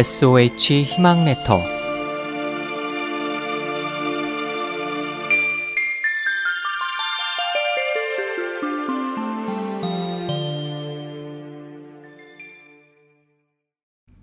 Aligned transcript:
SOH 0.00 0.84
희망 0.84 1.26
레터 1.26 1.62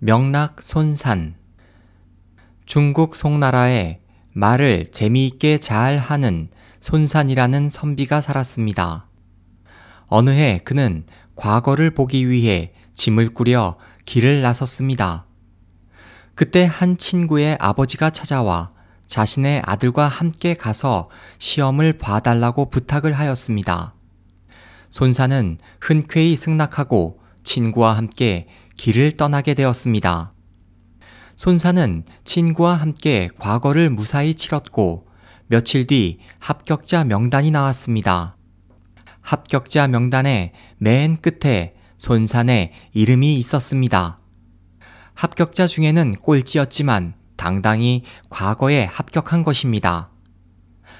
명락 0.00 0.62
손산 0.62 1.36
중국 2.66 3.14
송나라에 3.14 4.00
말을 4.32 4.86
재미있게 4.88 5.58
잘 5.58 5.98
하는 5.98 6.48
손산이라는 6.80 7.68
선비가 7.68 8.20
살았습니다. 8.20 9.06
어느 10.08 10.30
해 10.30 10.58
그는 10.64 11.04
과거를 11.36 11.92
보기 11.92 12.28
위해 12.28 12.72
짐을 12.94 13.28
꾸려 13.28 13.78
길을 14.06 14.42
나섰습니다. 14.42 15.27
그때 16.38 16.70
한 16.70 16.96
친구의 16.96 17.56
아버지가 17.58 18.10
찾아와 18.10 18.70
자신의 19.08 19.60
아들과 19.66 20.06
함께 20.06 20.54
가서 20.54 21.10
시험을 21.40 21.98
봐달라고 21.98 22.70
부탁을 22.70 23.12
하였습니다. 23.12 23.96
손사는 24.88 25.58
흔쾌히 25.80 26.36
승낙하고 26.36 27.18
친구와 27.42 27.96
함께 27.96 28.46
길을 28.76 29.16
떠나게 29.16 29.54
되었습니다. 29.54 30.32
손사는 31.34 32.04
친구와 32.22 32.74
함께 32.74 33.26
과거를 33.40 33.90
무사히 33.90 34.32
치렀고 34.32 35.08
며칠 35.48 35.88
뒤 35.88 36.20
합격자 36.38 37.02
명단이 37.02 37.50
나왔습니다. 37.50 38.36
합격자 39.22 39.88
명단의 39.88 40.52
맨 40.76 41.16
끝에 41.20 41.74
손산의 41.96 42.70
이름이 42.92 43.40
있었습니다. 43.40 44.20
합격자 45.18 45.66
중에는 45.66 46.14
꼴찌였지만 46.22 47.14
당당히 47.34 48.04
과거에 48.30 48.84
합격한 48.84 49.42
것입니다. 49.42 50.10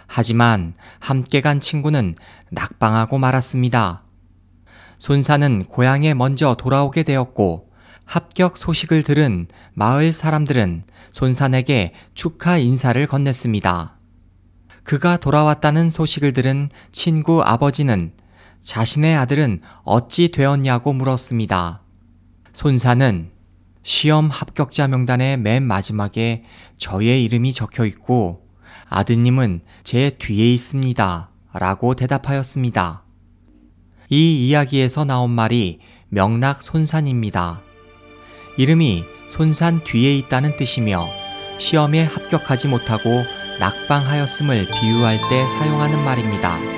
하지만 0.08 0.74
함께 0.98 1.40
간 1.40 1.60
친구는 1.60 2.16
낙방하고 2.50 3.18
말았습니다. 3.18 4.02
손사는 4.98 5.64
고향에 5.66 6.14
먼저 6.14 6.56
돌아오게 6.56 7.04
되었고 7.04 7.70
합격 8.04 8.58
소식을 8.58 9.04
들은 9.04 9.46
마을 9.74 10.12
사람들은 10.12 10.82
손산에게 11.12 11.94
축하 12.14 12.58
인사를 12.58 13.06
건넸습니다. 13.06 13.92
그가 14.82 15.16
돌아왔다는 15.18 15.90
소식을 15.90 16.32
들은 16.32 16.70
친구 16.90 17.40
아버지는 17.44 18.10
자신의 18.62 19.14
아들은 19.14 19.60
어찌 19.84 20.32
되었냐고 20.32 20.92
물었습니다. 20.92 21.82
손사는 22.52 23.37
시험 23.82 24.28
합격자 24.28 24.88
명단의 24.88 25.38
맨 25.38 25.62
마지막에 25.62 26.44
저의 26.76 27.24
이름이 27.24 27.52
적혀 27.52 27.84
있고 27.86 28.46
아드님은 28.88 29.60
제 29.84 30.10
뒤에 30.18 30.52
있습니다. 30.52 31.30
라고 31.54 31.94
대답하였습니다. 31.94 33.04
이 34.10 34.48
이야기에서 34.48 35.04
나온 35.04 35.30
말이 35.30 35.80
명락 36.08 36.62
손산입니다. 36.62 37.62
이름이 38.56 39.04
손산 39.30 39.84
뒤에 39.84 40.16
있다는 40.18 40.56
뜻이며 40.56 41.08
시험에 41.58 42.04
합격하지 42.04 42.68
못하고 42.68 43.22
낙방하였음을 43.60 44.66
비유할 44.66 45.18
때 45.28 45.46
사용하는 45.46 46.04
말입니다. 46.04 46.77